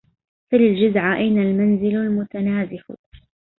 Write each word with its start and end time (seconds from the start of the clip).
سل 0.51 0.61
الجزع 0.61 1.17
أين 1.17 1.37
المنزل 1.39 1.95
المتنازح 1.95 2.87